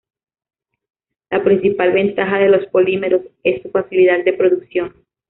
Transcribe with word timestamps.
La 1.29 1.43
principal 1.43 1.93
ventaja 1.93 2.39
de 2.39 2.49
los 2.49 2.65
polímeros 2.71 3.21
es 3.43 3.61
su 3.61 3.69
facilidad 3.69 4.25
de 4.25 4.33
producción. 4.33 4.95